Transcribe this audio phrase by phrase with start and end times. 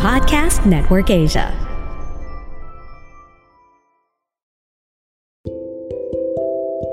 [0.00, 1.54] Podcast Network Asia.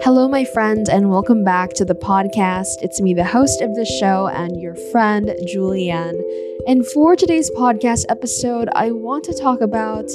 [0.04, 2.82] Hello, my friend, and welcome back to the podcast.
[2.82, 6.22] It's me, the host of the show, and your friend, Julianne.
[6.68, 10.12] And for today's podcast episode, I want to talk about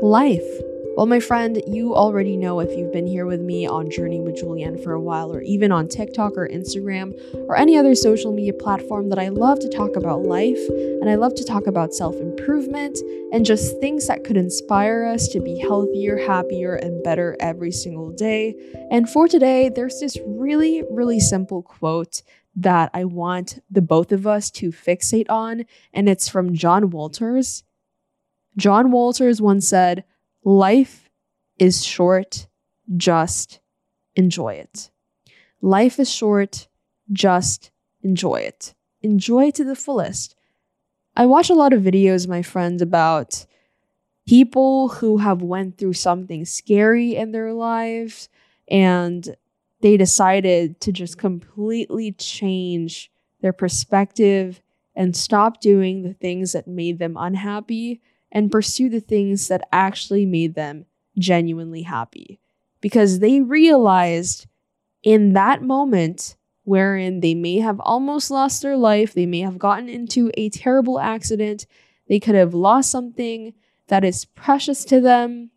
[0.00, 0.69] life.
[1.00, 4.36] Well, my friend, you already know if you've been here with me on Journey with
[4.36, 7.18] Julianne for a while, or even on TikTok or Instagram
[7.48, 11.14] or any other social media platform, that I love to talk about life and I
[11.14, 12.98] love to talk about self improvement
[13.32, 18.10] and just things that could inspire us to be healthier, happier, and better every single
[18.10, 18.54] day.
[18.90, 22.22] And for today, there's this really, really simple quote
[22.56, 27.64] that I want the both of us to fixate on, and it's from John Walters.
[28.58, 30.04] John Walters once said,
[30.44, 31.10] Life
[31.58, 32.48] is short,
[32.96, 33.60] just
[34.16, 34.90] enjoy it.
[35.60, 36.68] Life is short,
[37.12, 37.70] just
[38.02, 38.74] enjoy it.
[39.02, 40.34] Enjoy to the fullest.
[41.16, 43.44] I watch a lot of videos, my friends, about
[44.26, 48.28] people who have went through something scary in their lives
[48.70, 49.36] and
[49.82, 54.62] they decided to just completely change their perspective
[54.94, 58.00] and stop doing the things that made them unhappy
[58.32, 60.86] and pursue the things that actually made them
[61.18, 62.40] genuinely happy.
[62.80, 64.46] Because they realized
[65.02, 69.88] in that moment wherein they may have almost lost their life, they may have gotten
[69.88, 71.66] into a terrible accident,
[72.08, 73.54] they could have lost something
[73.88, 75.50] that is precious to them.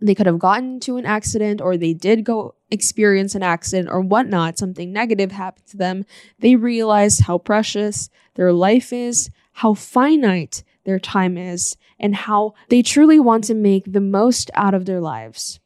[0.00, 4.00] They could have gotten into an accident, or they did go experience an accident or
[4.00, 6.04] whatnot, something negative happened to them.
[6.38, 12.82] They realized how precious their life is, how finite their time is, and how they
[12.82, 15.60] truly want to make the most out of their lives.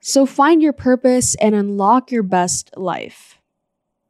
[0.00, 3.38] So find your purpose and unlock your best life.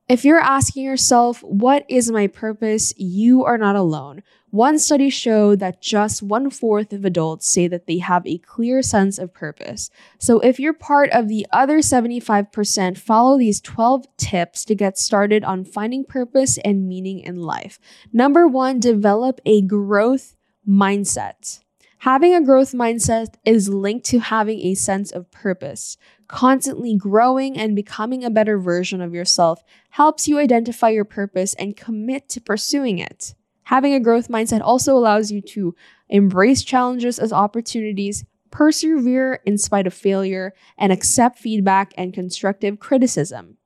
[0.09, 2.95] If you're asking yourself, what is my purpose?
[2.97, 4.23] You are not alone.
[4.49, 8.81] One study showed that just one fourth of adults say that they have a clear
[8.81, 9.91] sense of purpose.
[10.19, 15.45] So if you're part of the other 75%, follow these 12 tips to get started
[15.45, 17.79] on finding purpose and meaning in life.
[18.11, 20.38] Number one, develop a growth
[20.69, 21.61] mindset.
[22.03, 25.97] Having a growth mindset is linked to having a sense of purpose.
[26.29, 31.77] Constantly growing and becoming a better version of yourself helps you identify your purpose and
[31.77, 33.35] commit to pursuing it.
[33.65, 35.75] Having a growth mindset also allows you to
[36.09, 43.57] embrace challenges as opportunities, persevere in spite of failure, and accept feedback and constructive criticism.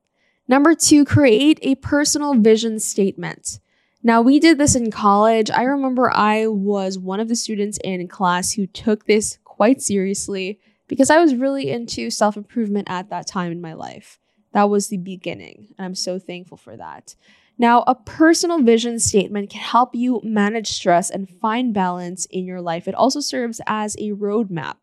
[0.47, 3.59] Number two, create a personal vision statement.
[4.05, 5.49] Now, we did this in college.
[5.49, 10.59] I remember I was one of the students in class who took this quite seriously
[10.89, 14.19] because I was really into self improvement at that time in my life.
[14.51, 17.15] That was the beginning, and I'm so thankful for that.
[17.57, 22.61] Now, a personal vision statement can help you manage stress and find balance in your
[22.61, 22.87] life.
[22.87, 24.75] It also serves as a roadmap.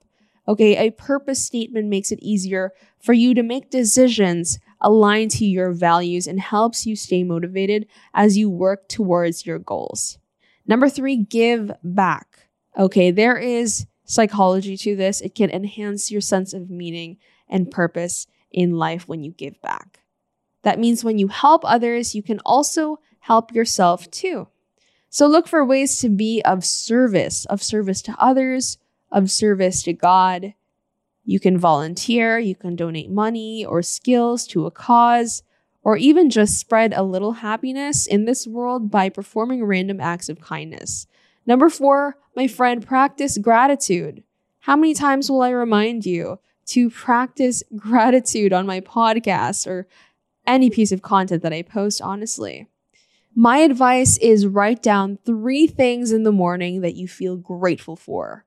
[0.49, 5.73] Okay, a purpose statement makes it easier for you to make decisions aligned to your
[5.73, 10.19] values and helps you stay motivated as you work towards your goals.
[10.67, 12.49] Number three, give back.
[12.79, 15.21] Okay, there is psychology to this.
[15.21, 20.01] It can enhance your sense of meaning and purpose in life when you give back.
[20.63, 24.49] That means when you help others, you can also help yourself too.
[25.09, 28.79] So look for ways to be of service, of service to others,
[29.11, 30.55] of service to God,
[31.31, 35.45] you can volunteer, you can donate money or skills to a cause,
[35.85, 40.41] or even just spread a little happiness in this world by performing random acts of
[40.41, 41.07] kindness.
[41.47, 44.25] Number four, my friend, practice gratitude.
[44.59, 49.87] How many times will I remind you to practice gratitude on my podcast or
[50.49, 52.67] any piece of content that I post, honestly?
[53.37, 58.45] My advice is write down three things in the morning that you feel grateful for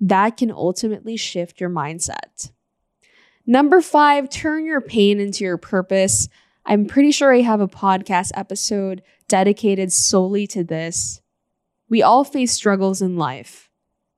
[0.00, 2.50] that can ultimately shift your mindset.
[3.46, 6.28] Number five, turn your pain into your purpose.
[6.64, 11.20] I'm pretty sure I have a podcast episode dedicated solely to this.
[11.88, 13.70] We all face struggles in life.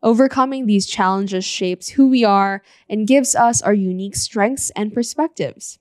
[0.02, 5.78] Overcoming these challenges shapes who we are and gives us our unique strengths and perspectives.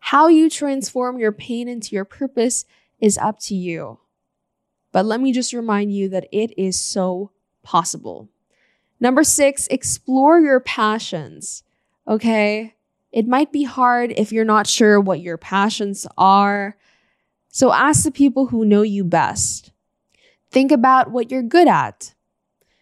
[0.00, 2.64] How you transform your pain into your purpose
[3.00, 3.98] is up to you.
[4.92, 7.32] But let me just remind you that it is so
[7.62, 8.28] possible.
[9.02, 11.64] Number six, explore your passions.
[12.06, 12.76] Okay.
[13.10, 16.76] It might be hard if you're not sure what your passions are.
[17.48, 19.72] So ask the people who know you best.
[20.52, 22.14] Think about what you're good at.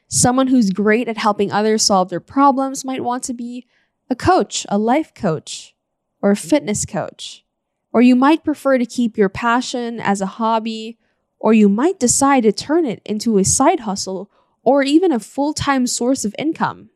[0.08, 3.67] Someone who's great at helping others solve their problems might want to be
[4.11, 5.75] a coach, a life coach,
[6.20, 7.46] or a fitness coach.
[7.94, 10.99] Or you might prefer to keep your passion as a hobby,
[11.38, 14.31] or you might decide to turn it into a side hustle
[14.62, 16.90] or even a full time source of income.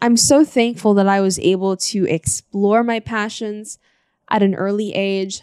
[0.00, 3.78] I'm so thankful that I was able to explore my passions
[4.30, 5.42] at an early age.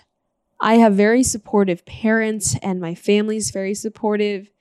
[0.60, 4.52] I have very supportive parents, and my family's very supportive.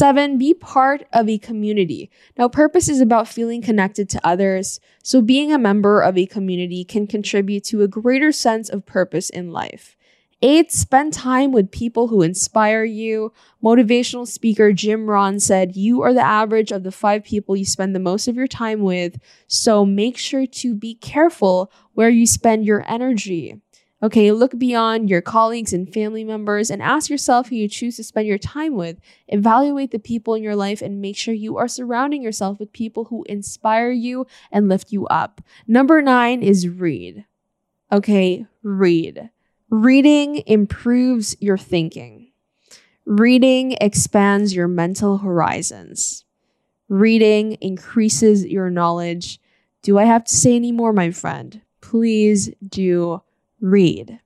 [0.00, 2.10] Seven, be part of a community.
[2.38, 6.84] Now, purpose is about feeling connected to others, so being a member of a community
[6.84, 9.98] can contribute to a greater sense of purpose in life.
[10.40, 13.34] Eight, spend time with people who inspire you.
[13.62, 17.94] Motivational speaker Jim Rohn said, You are the average of the five people you spend
[17.94, 19.18] the most of your time with,
[19.48, 23.60] so make sure to be careful where you spend your energy.
[24.02, 28.04] Okay, look beyond your colleagues and family members and ask yourself who you choose to
[28.04, 28.98] spend your time with.
[29.28, 33.04] Evaluate the people in your life and make sure you are surrounding yourself with people
[33.04, 35.42] who inspire you and lift you up.
[35.66, 37.26] Number nine is read.
[37.92, 39.28] Okay, read.
[39.68, 42.32] Reading improves your thinking.
[43.04, 46.24] Reading expands your mental horizons.
[46.88, 49.40] Reading increases your knowledge.
[49.82, 51.60] Do I have to say any more, my friend?
[51.80, 53.22] Please do
[53.60, 54.20] read.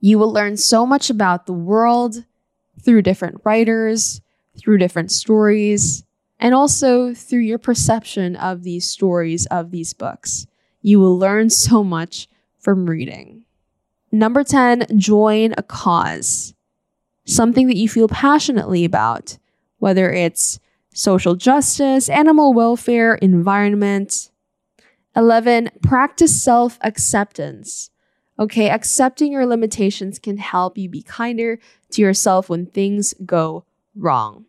[0.00, 2.24] You will learn so much about the world
[2.82, 4.20] through different writers,
[4.58, 6.04] through different stories,
[6.38, 10.46] and also through your perception of these stories, of these books.
[10.80, 13.44] You will learn so much from reading.
[14.10, 16.54] Number 10, join a cause.
[17.24, 19.38] Something that you feel passionately about,
[19.78, 20.58] whether it's
[20.92, 24.30] social justice, animal welfare, environment.
[25.14, 27.91] 11, practice self acceptance.
[28.38, 31.58] Okay, accepting your limitations can help you be kinder
[31.90, 33.64] to yourself when things go
[33.94, 34.46] wrong.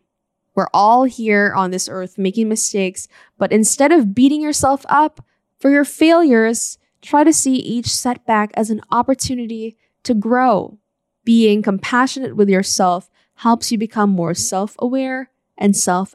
[0.54, 3.08] We're all here on this earth making mistakes,
[3.38, 5.24] but instead of beating yourself up
[5.58, 10.78] for your failures, try to see each setback as an opportunity to grow.
[11.24, 16.14] Being compassionate with yourself helps you become more self aware and self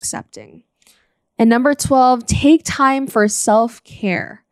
[0.00, 0.64] Accepting.
[1.38, 4.44] And number 12, take time for self care.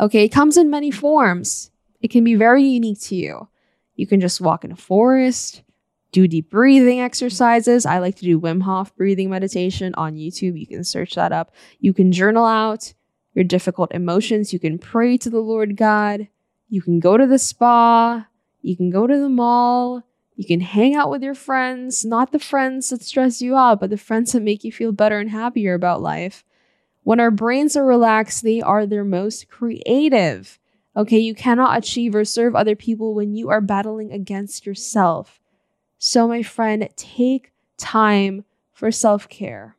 [0.00, 1.70] Okay, it comes in many forms.
[2.00, 3.48] It can be very unique to you.
[3.94, 5.62] You can just walk in a forest,
[6.12, 7.84] do deep breathing exercises.
[7.84, 10.58] I like to do Wim Hof breathing meditation on YouTube.
[10.58, 11.52] You can search that up.
[11.80, 12.92] You can journal out
[13.34, 14.52] your difficult emotions.
[14.52, 16.28] You can pray to the Lord God.
[16.68, 18.26] You can go to the spa,
[18.60, 20.04] you can go to the mall,
[20.38, 23.90] you can hang out with your friends, not the friends that stress you out, but
[23.90, 26.44] the friends that make you feel better and happier about life.
[27.02, 30.60] When our brains are relaxed, they are their most creative.
[30.96, 35.40] Okay, you cannot achieve or serve other people when you are battling against yourself.
[35.98, 39.74] So, my friend, take time for self care.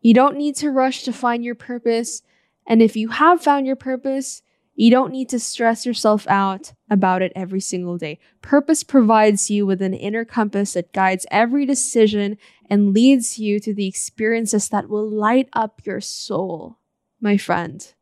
[0.00, 2.22] You don't need to rush to find your purpose.
[2.68, 4.42] And if you have found your purpose,
[4.76, 8.18] you don't need to stress yourself out about it every single day.
[8.42, 12.36] Purpose provides you with an inner compass that guides every decision
[12.70, 16.78] and leads you to the experiences that will light up your soul,
[17.20, 17.94] my friend.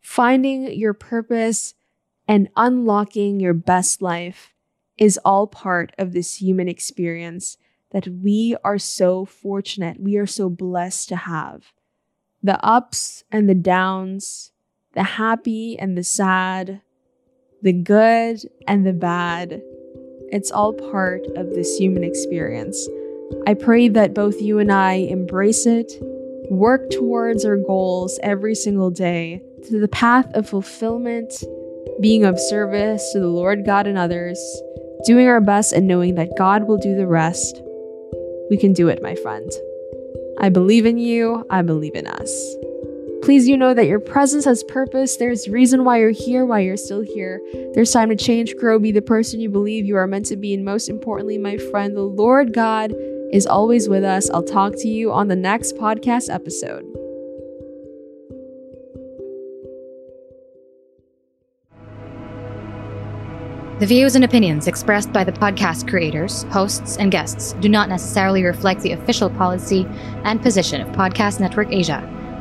[0.00, 1.74] Finding your purpose
[2.28, 4.54] and unlocking your best life
[4.98, 7.58] is all part of this human experience
[7.90, 11.72] that we are so fortunate, we are so blessed to have.
[12.42, 14.52] The ups and the downs,
[14.92, 16.80] the happy and the sad,
[17.66, 19.60] the good and the bad.
[20.30, 22.88] It's all part of this human experience.
[23.44, 25.90] I pray that both you and I embrace it,
[26.48, 31.34] work towards our goals every single day to the path of fulfillment,
[32.00, 34.38] being of service to the Lord God and others,
[35.04, 37.60] doing our best and knowing that God will do the rest.
[38.48, 39.50] We can do it, my friend.
[40.38, 41.44] I believe in you.
[41.50, 42.30] I believe in us.
[43.26, 45.16] Please, you know that your presence has purpose.
[45.16, 47.40] There's reason why you're here, why you're still here.
[47.74, 50.54] There's time to change, grow, be the person you believe you are meant to be.
[50.54, 52.94] And most importantly, my friend, the Lord God
[53.32, 54.30] is always with us.
[54.30, 56.84] I'll talk to you on the next podcast episode.
[63.80, 68.44] The views and opinions expressed by the podcast creators, hosts, and guests do not necessarily
[68.44, 69.84] reflect the official policy
[70.22, 72.08] and position of Podcast Network Asia,